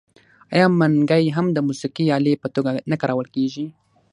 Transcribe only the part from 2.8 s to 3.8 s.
نه کارول کیږي؟